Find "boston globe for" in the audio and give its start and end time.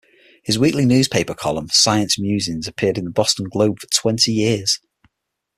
3.11-4.01